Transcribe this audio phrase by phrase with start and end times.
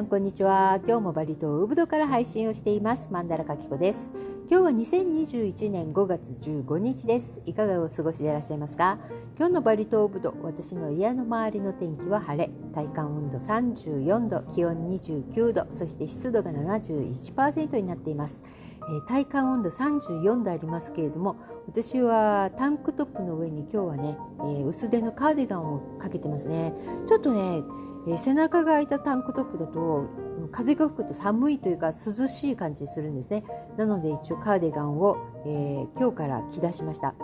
[0.00, 0.80] さんこんにちは。
[0.86, 3.10] 今日もバリ島ウブドから配信をしています。
[3.12, 4.10] マンダラカキコです。
[4.50, 7.42] 今日は2021年5月15日です。
[7.44, 8.98] いかがお過ごしでいらっしゃいますか？
[9.36, 12.50] 今日のバリ島ウブド私の家の周りの天気は晴れ。
[12.74, 18.42] 体感温度34度気温29度そして湿度が71%になっています。
[18.80, 21.36] え体感温度34度ありますけれども
[21.66, 26.72] 私はタンクトップの上に今日はね、えー、薄手のカーディガンをかけてますね。
[27.06, 27.62] ちょっとね
[28.06, 30.06] えー、背中が開いたタンクトップだと
[30.52, 33.44] 風が吹くと寒いというか涼しい感じするんですね。
[33.76, 37.14] なので一応カーディガンを、えー、今日から着出しました。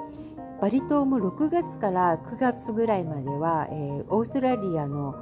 [0.60, 5.14] バリ島も6月から9月ぐらいまでは、えー、オーストラリアの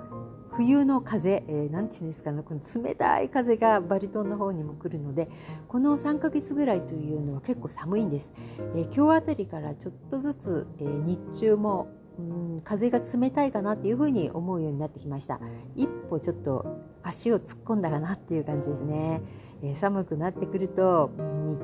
[0.56, 5.29] 冬の風、えー、なんていうんですかねこの冷たい風がバリ島の方にも来るので
[5.66, 8.32] この3ヶ月ぐらいというのは結構寒いんです、
[8.76, 15.40] えー、今日あたりからちょっとずつ、えー、日中もうん風が冷たいかなっていうふうに思うようになってきました。
[15.74, 16.65] 一歩ちょっと
[17.02, 19.20] 足を突っ込んだかなっていう感じですね、
[19.62, 21.10] えー、寒くなってくると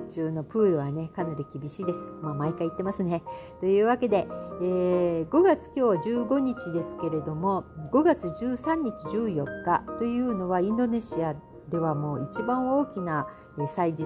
[0.08, 2.12] 日中のプールはねかなり厳しいです。
[2.20, 3.22] まあ毎回言ってますね。
[3.60, 4.26] というわけで、
[4.62, 11.34] えー、5月今日は15日ですけれども5月13日14日というのはインドネシア
[11.70, 13.28] ではもう一番大きな
[13.66, 14.04] 祭日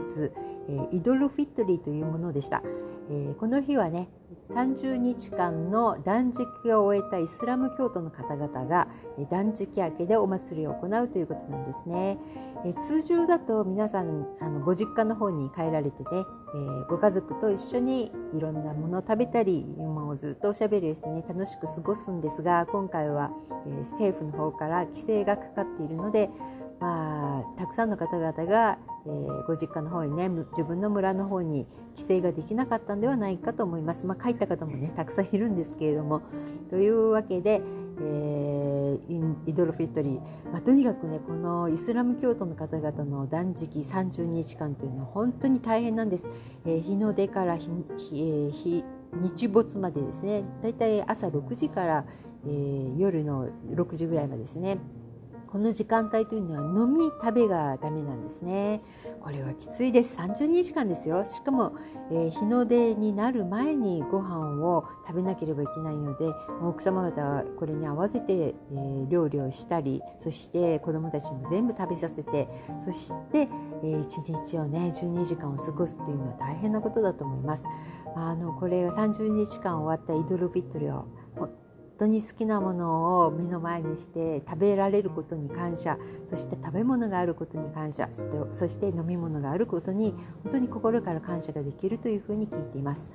[0.93, 2.63] イドルフィットリーというものでした、
[3.11, 4.09] えー、この日はね
[4.51, 8.89] 30日間の断食を終えたイスラム教徒の方々が
[9.31, 12.19] 断食明けでお祭りを行うということなんですね。
[12.73, 23.31] 通常だと皆さんあのご実家の方に帰られてて、えー、ご家族と一緒にいろんなものを食べたりもうずっとおしゃべりをしてね楽しく過ごすんですが今回は、
[23.67, 26.31] えー、政府の方から規制がかかっているので
[26.81, 34.07] まあ、たくさんの方々が、えー、ご実家の方にね自分の村の方に帰省ができなかったんではないかと思います。
[34.07, 36.23] まあ、帰った方もねたくさんいるんですけれども
[36.71, 37.63] というわけで、
[38.01, 46.29] えー、イドルフィットリー、まあ、とにかくねこのイスラム教徒の方々の断食30日間というのは本当に大変なんです。
[46.65, 48.85] えー、日の出から日日
[49.15, 52.05] 日没までですねだいたい朝6時から、
[52.47, 54.79] えー、夜の6時ぐらいまでですね
[55.55, 58.83] この時間帯というのは飲み食べがダメなんですね。
[59.21, 60.17] これはきついです。
[60.17, 61.25] 30日間ですよ。
[61.25, 61.77] しかも、
[62.11, 66.27] えー、日の出になる前にご飯を食べなければいけないので
[66.61, 72.49] 奥様方はこれに合わせて、えー、料理をしたりそして子どもたちも全部食べさせて
[72.85, 77.65] そして、えー、1日をね12時間を過ごすっていうのは大変なことだと思います。
[78.17, 81.07] あのこれが30日間終わったイドルフィットリを
[81.99, 88.09] 当に好きなものを目の前にして食べられることに感謝そして食べ物があることに感謝
[88.53, 93.11] そして飲み物があることに本当に心から感謝ができるというふうに聞いています。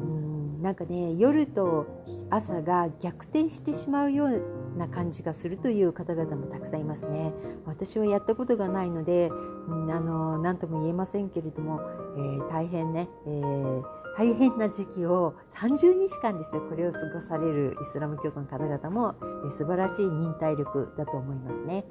[0.00, 1.86] うんなんかね夜と
[2.30, 4.42] 朝が逆転してしまうよう
[4.76, 7.32] な感じがするという方々もたくさんいますね。
[7.64, 9.30] 私はやったことがないので、
[9.68, 11.80] うん、あの何とも言えませんけれども、
[12.16, 19.14] えー、大変ね、えー大変な時期を30日間ですよこれを過ごされるイスラム教徒の方々も
[19.48, 21.84] 素晴らしい忍耐力だと思いますね。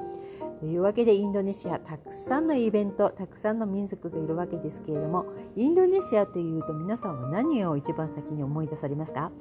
[0.59, 9.31] というわけでインドネシアたくさんのイベントたくさんの民族がいるわけですけれどもインドネシアというと皆さんは何を一番先に思い出されますか、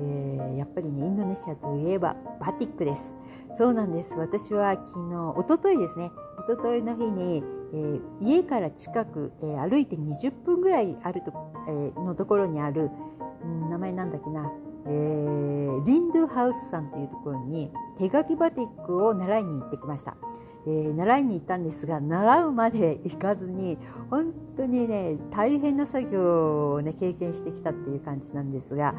[0.00, 3.16] えー、やっぱりねインドネシアといえばバティックです。
[3.56, 4.16] そうなんです。
[4.16, 6.10] 私は昨日一昨日ですね。
[6.48, 11.32] 一昨日の日にえー、家から近く、えー、歩いて20分ぐらいあると、
[11.66, 12.90] えー、のところにある、
[13.42, 14.52] うん、名前なんだっけな、
[14.86, 20.16] えー、リンドゥハウスさんというところに手書きバティックを習いに行ってきました。
[20.66, 23.76] えー、習いに行ったんですが習うまで行かずに
[24.08, 28.94] 本当にね大変な作業をね経験してきたっていう感じなんですが、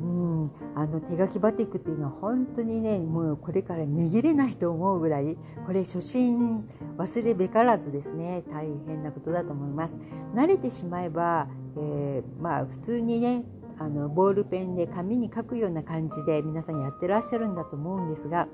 [0.00, 6.66] うん、あの手書きバティックっていうのは本当にねもうこれから握れないと思うぐらいこれ初心
[6.96, 9.98] 忘れべからずですね大変なことだと思います。
[10.34, 13.44] 慣れてしまえば、えー、まあ普通にね
[13.78, 18.48] あのボールペンで紙に書くような感じで皆さんやってらっしゃるんだと思うんですが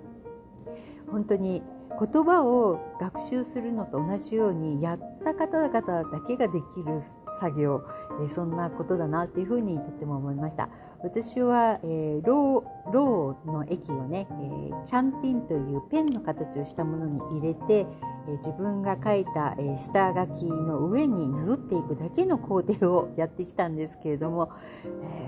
[1.10, 1.62] 本当に
[1.98, 7.00] 言葉を学習するのと同じようにやった方々だけができる
[7.40, 7.82] 作業、
[8.28, 10.68] そんなことだなというふうにとっても思いました。
[11.02, 17.86] 私は、えー、ローローの液をね、えー、チャンティンというペンの形をしたものに入れて、
[18.26, 24.50] えー、自分が書いた、えー、下書きの上になぞっていくだけの工程をやってきたんですけれども、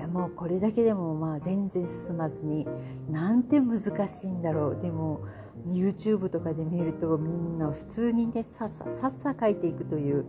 [0.00, 2.66] えー、もうこれだけでもまあ全然進まずに
[3.10, 4.82] なんて難しいんだろう。
[4.82, 5.20] でも
[5.66, 10.24] YouTube とかで見るとみんな普通にねさっささっさ書いていくという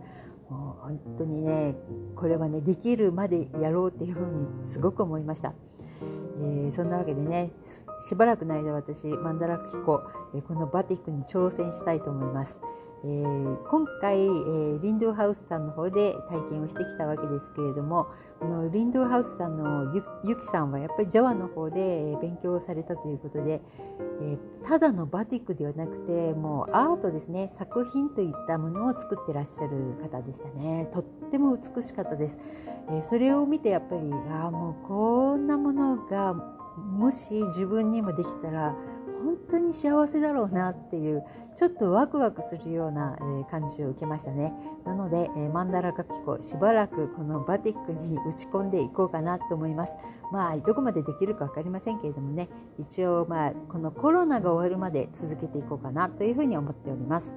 [0.48, 1.74] もう本当にね
[2.16, 5.54] これはねできるまでやろうっていうふうにすごく思いました。
[6.42, 7.52] えー、そんなわけでね
[8.08, 10.02] しばらくの間私マンダラクヒコ、
[10.34, 12.60] えこのバティックに挑戦したいと思います。
[13.02, 18.08] えー、今回、えー、リンドゥハウスさんの方で体験をしてきたわけですけれども
[18.38, 23.62] このリンドゥハウスさんのゆゆきさんはやっぱりジャワの方で勉強をされたということで、
[24.20, 29.70] えー、ただのバティックではなくてもうアートですね作品といったものを作ってらっしゃる
[30.02, 30.88] 方でしたね。
[30.92, 32.38] とっても美しかったです、
[32.90, 36.34] えそれを見てやっぱりあもうこんなものが
[36.76, 38.74] もし自分にもできたら
[39.50, 41.24] 当に幸せだろうなっていう
[41.56, 44.52] ちょっとワクワクするような、え、感じを受けましたね。
[44.84, 49.98] なので、え、マンダラ書き子しばらくこのバティックに打ち込んでいこうかなと思います。
[50.32, 52.48] まあどこまでできるか分かりませんけれどもね。
[52.78, 57.36] 一応まあこのコロナが終わるまで続けていこうかなというふうに思っております。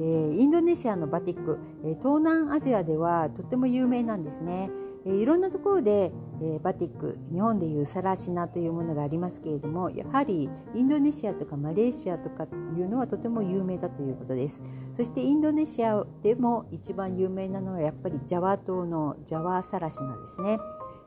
[0.00, 4.70] えー、インドネシアのバティック、え東南アジアではとても有名なんですね。
[5.06, 6.12] えいろんなところで、
[6.42, 12.46] えバティック日本でいうサラシナというものがありますけれどもやはりインドネシアとかマレーシアとかい
[12.80, 14.60] うのはとても有名だということです。
[14.96, 20.58] そしてインドネシアでも一番有名なのはやっぱりジャワ島のジャワサラシナですね、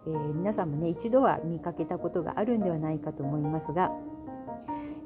[0.08, 3.92] えー、皆さんもね一度は見かけたことがあるんではないかと思いますが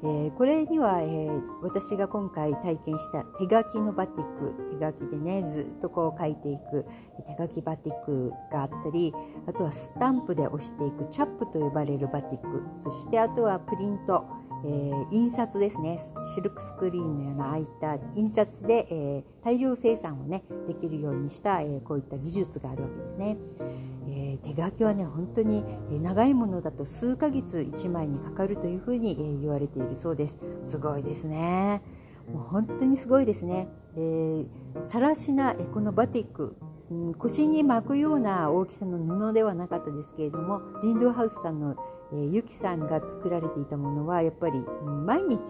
[0.04, 6.84] えー、これには、えー、私が今回体験した手書きのバティック手書きでねずっとこう書いていく
[7.24, 9.14] 手書きバティックがあったり
[9.46, 14.26] あとはスタンプで押していくチャップと呼ばれるバティックそしてあとはプリント
[14.64, 15.98] えー、印刷ですね。
[16.34, 23.36] シルクスクリーンのようなああいった印刷で、えー、大量生産をねできるようにした、えー、こういった技術があるわけですね、
[24.08, 25.64] え手書きはね本当に
[26.02, 30.38] 長いものだと数ヶ月1枚にかかるというふうに、え言われているそうです。
[30.64, 31.82] すごいですね。
[32.32, 34.46] もう本当にすごいですね、え、
[34.82, 36.56] さらしなこのバティック
[37.18, 41.76] 腰に巻くような大きさの布ではなかったですけれどもリンドハウスさんの
[42.14, 44.64] え、ゆきさんが作られていたものはやっぱり
[45.06, 45.40] 毎日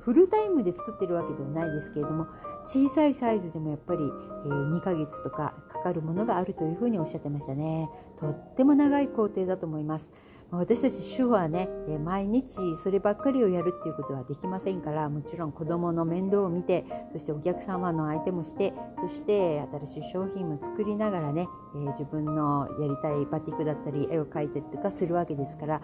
[0.00, 2.28] フルタイムで作ってるわけではないですけれども
[2.64, 7.88] 小さいサイズでもやっぱり、え、2ヶ月とかかかるものがあるというふうにおっしゃってましたね。
[8.18, 10.12] とっても長い工程だと思います。
[10.50, 11.68] 私たち主婦はね
[12.04, 21.48] 毎日そればっかりをやるっていうことはできませんからもちろん子どもの面倒を見てそしてお客様の相手もしてそして新しい商品も作りながらね、
[21.88, 25.82] 自分のやりたいバティックだったり絵を描いてとかするわけですから、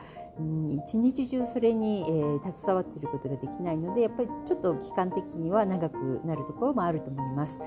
[0.86, 2.04] 一日中それに、
[2.42, 7.58] 携わっていることができないのでやっぱりちょっと期間的には長くなるところもあると思います。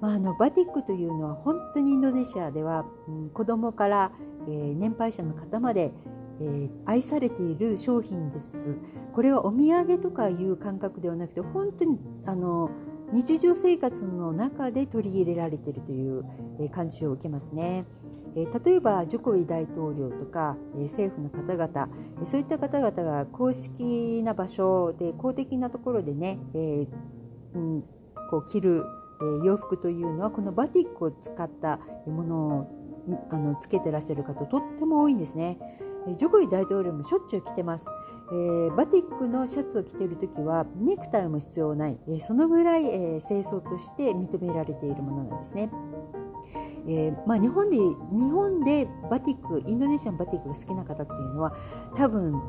[0.00, 4.12] まあ、あのバティックというのは本当にインドネシアでは、うん、子どもから、
[4.48, 5.92] え、年配者の方まで
[6.40, 8.78] えー、愛されている商品です
[9.14, 12.70] これはお土産とかいう感覚ではなくて本当にあの
[13.12, 16.24] 日常生活の中で取り入れられているという
[16.70, 17.86] 感じを受けますね。
[18.34, 21.88] 例えばジョコビ大統領とか政府の方々
[22.26, 26.86] そういった方々が公式な場所で公的なところでね、えー
[27.54, 27.84] うん、
[28.30, 28.84] こう着る
[29.42, 35.58] 洋服というのはこのバティックを使ったものをあのつけてらっしゃる方とっても多いんですね。
[36.14, 37.86] ジョコイ大統領もしょっちゅう着てます、
[38.30, 45.70] えー、バティックのシャツを着ている時はネクタイも必要ない、えー、そのぐらい、えー、清掃として認められているものなんですね。
[46.88, 51.56] えーまあ、日本で日本でバティックインドネシアのバティックが好きな方っていうのは
[51.96, 52.40] 多分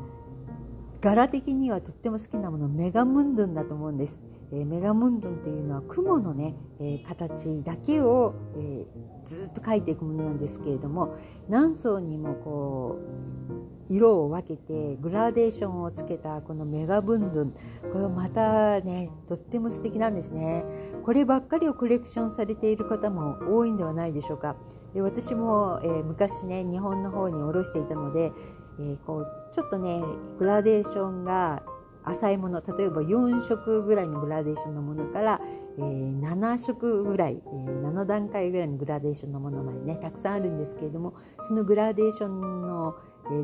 [1.00, 4.20] 柄的にはとっても好きなものメガムンドゥンだと思うんです。
[4.52, 11.16] えー、メガムンドンというのは雲のね、えー、形だけを、えー、ずっと描いていくものなんですけれども
[11.48, 17.50] 何層にもこう色を分けてグラデーションをつけたこのメガブンドン。
[17.50, 20.64] これはまたねとっても素敵なんですね。
[21.04, 24.56] こればっかりをコレクションされている方も多いんではないでしょうか。
[24.92, 28.32] で私も、え昔ね日本の方に卸していたので、
[28.80, 30.02] えこうちょっとね
[30.38, 31.62] グラデーションが
[32.10, 35.40] 浅いもの例えば4色ぐらいのグラデーションのものから、
[35.78, 41.14] えー、7色ぐらい、えー、7段階ぐらいのグラデーションのものまでねたくさんあるんですけれども
[41.46, 42.96] そのグラデーションの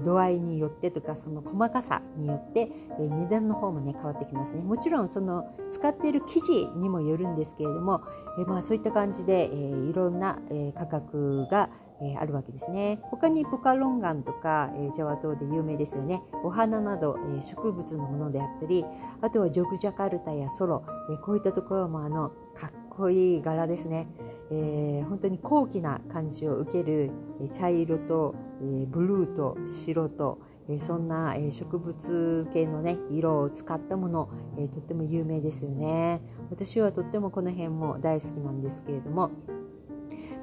[0.04, 4.62] 度合いによってとかその細かさによって値段の方もね変わってきますね。
[4.62, 8.02] もちろんその使っている生地にもよるんですけれども、
[8.38, 11.68] えまあ、そういった感じで、えいろんな、え価格が
[12.01, 12.99] えー、あるわけですね。
[13.03, 16.23] 他にポカロンガンとか、え、ジャワ島で有名ですよね。
[16.43, 18.85] お花など、え、植物のものであったり
[19.21, 24.09] あとはジョグジャカルタやソロ、えこういったところもあのかっこいい柄ですね、
[24.51, 27.11] え本当に高貴な感じを受ける、
[27.41, 36.21] え茶色と、えブルーと白とえそんな、え植物系のね色を使ったもの、えとっても有名ですよね。
[36.51, 39.31] 私はとってもこの辺も大好きなんですけれども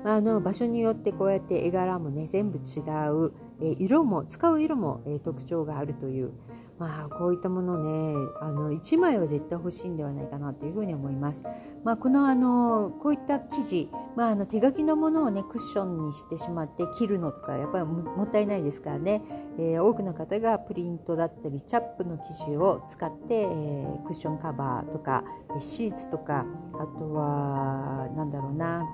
[0.03, 2.79] あの場所によってこうやって絵柄もね全部違
[3.09, 6.31] う、え色も使う色も、え特徴があるという
[6.81, 11.43] まあこういったものねあの1枚は絶対欲しいんではないかなというふうに思います。
[11.83, 19.21] まあ、このあのこういった生地、まあ、あの手書きのものをねクッションにしてしまって切るのとかやっぱりもったいないですからね、
[19.59, 25.23] えー、多くの方がプリントだったりチャップの生地を使って、えー、クッションカバーとか
[25.59, 28.40] シーツとかあとはなんだ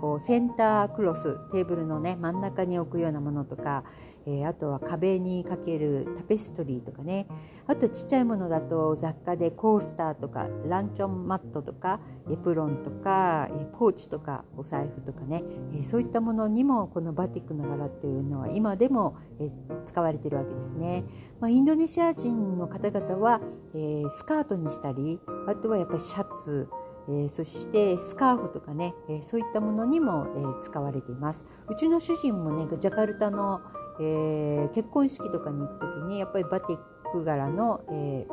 [0.02, 3.84] こうセンタークロステーブルのね真ん中に置くようなものとか、
[4.26, 7.28] えー、あとは壁にかけるタペストリーとかね。
[7.70, 12.00] あとちっちゃいものだと雑貨でコースターとかランチョンマットとか
[12.32, 15.44] エプロンとかポーチとかお財布とかね。
[15.74, 19.52] えそういったものにもこのバティックの柄っていうのは今でもえ
[19.86, 21.04] 使われてるわけですね。
[21.40, 23.42] まあ、インドネシア人の方々は、
[23.76, 26.68] えー、スカートにしたりあとはやっぱりシャツ。
[27.10, 30.28] え、そしてスカーフとかね、え、そういったものにも、
[30.60, 33.62] え、使われていますうちの主人もねジャカルタの、
[34.00, 36.80] え結婚式とかに行く時にやっぱりバティッ
[37.12, 38.28] ク柄の、え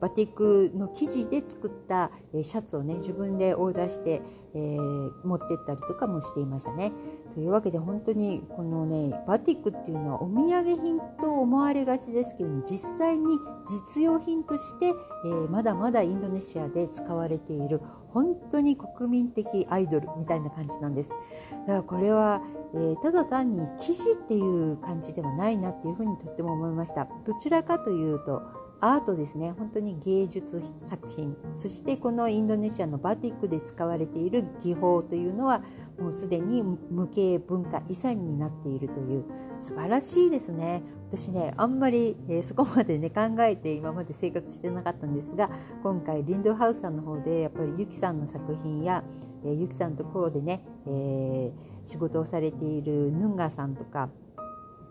[0.00, 4.22] バティックの生地で作ったシャツをね自分でオーダーして、
[4.54, 4.78] え、
[5.24, 6.92] 持ってったりとかもしていましたね。
[7.38, 21.10] というわけで本当にこのねバティックっていうのはお土産品と思われがちですけども実際に実用品として、えー、まだまだインドネシアで使われている本当に国民的アイドルみたいな感じなんです。
[21.10, 22.42] だからこれは、
[22.74, 27.06] えー、ただ単に生地っていう感じではないなっていうふうにとっても思いました。
[27.24, 28.42] どちらかというと
[28.80, 29.52] アートですね。
[29.58, 35.62] 本当に芸術作品そしてこのインドネシアのバティックで使われている技法というのは
[35.98, 39.24] もうすでに無形文化遺産になっているという
[39.58, 40.82] 素晴らしいですね。
[41.08, 45.50] 私ねあんまり、えー、そこまでね考えて今まで生活してなかったんですが
[45.82, 49.02] 今回リンドハウスさんの方でやっぱりユキさんの作品や、
[49.44, 54.10] えー、ユキさんとこうでね、えー、仕事をされているヌンガーさんとか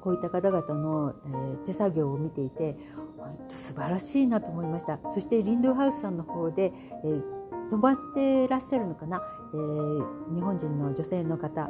[0.01, 2.77] こういった方々の、えー、手作業を見ていて
[3.49, 4.99] 素晴らしいなと思いました。
[5.09, 7.23] そしてリンドハウスさんの方で、えー、
[7.69, 9.21] 泊まってらっしゃるのかな、
[9.53, 11.69] えー、日本人の女性の方。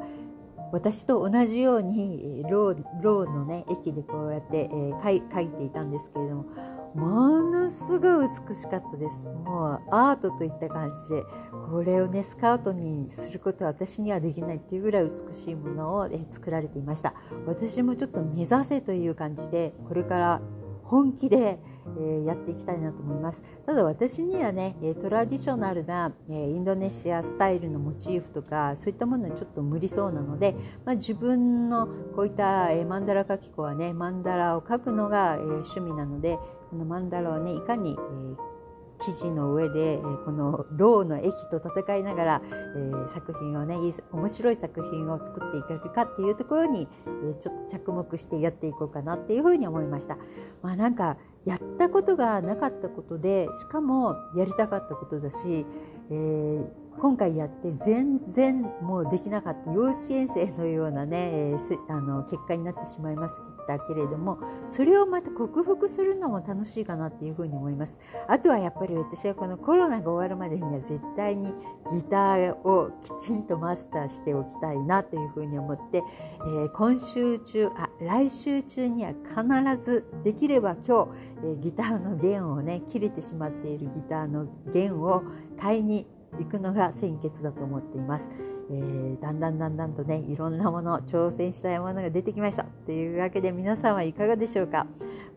[0.71, 6.45] 私と同じようにローローのね駅でこうやって、えー、書い書いていたんですけれども
[6.93, 9.25] ものすごい美しかったです。
[9.25, 11.23] もうアートといった感じで
[11.69, 17.13] これをねスカートにすることは私にはできないっていうぐらい美しいものを、え作られていました。
[17.45, 20.41] 私もちょっと目指せという感じでこれから
[20.87, 21.59] 本気で、
[21.97, 23.43] えー、やっていきたいなと思います。
[23.65, 36.37] ただ私にはねトラディショナルな、え、インドネシアスタイルのモチーフとかそういったものはちょっと無理そうなので、まあ、自分のこういった、えー、マンダラ書き子はねマンダラを描くのが、えー、趣味なので
[36.69, 38.56] このマンダラをねいかに、えー
[39.05, 43.77] 記事の上でこのろうの駅と戦いながら、えー、作品をね
[44.11, 50.17] 面白い作品を作っていけるかっていうところに、えー、ちょっと着目してやっていこうかなっていうふうに思いました。
[50.61, 55.65] まあ、なんかやったことがなかったことでしかもやりたかったことだし、
[56.09, 63.35] えー今回やって全然もうできなかった幼稚園生のようなね、えー、あの結果になってしまいまし
[63.67, 67.99] たけれどもそれをまた克服するのも楽しいかなっていうふうに思います。
[68.27, 71.53] あとはやっぱり私はこのコロナが終わるまでには絶対に
[71.91, 81.09] ギターをきちんとマスターしておきたいなというふうに思って、えー、今週中あ来週中には必ずできれば今日、
[81.43, 85.23] えー、ギターの弦をね切れてしまっているギターの弦を
[85.59, 86.05] 買いに
[86.39, 88.29] 行くのが先決だと思っています。
[88.69, 94.87] えー、だんだんだんだんとねいろんなもの挑戦したいものが出てきましたというわけで皆さんはいかがでしょうか、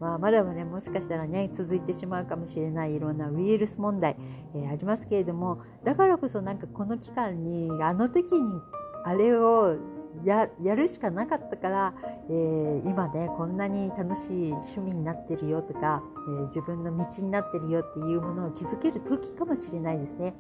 [0.01, 4.17] まあ、まだまねもしかしたらね続いてしまうかもしれないいろんなウイルス問題、
[4.55, 8.61] えー、ありますけれどもだからこそなんかこの期間にあの時に
[9.05, 9.77] あれを
[10.25, 11.95] やるしかなかったから、
[12.29, 20.35] えー、今ねこんなに楽しい趣味になってるよとか、えー、自分の道になってるよっていうものを気づける時かもしれないですね。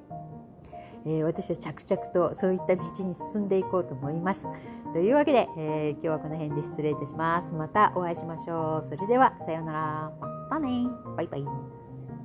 [1.07, 4.49] えー、私は着々とそういった道に進んでいこうと思います。
[4.93, 7.55] というわけで、えー、今日はこの辺で失礼いたします。
[7.55, 8.85] またお会いしましょう。
[8.85, 10.12] それではさようなら。
[10.50, 10.87] またね。
[11.17, 11.45] バイバイ。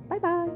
[0.08, 0.55] バイバイ。